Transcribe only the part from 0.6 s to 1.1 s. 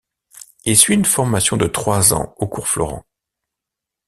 Il suit une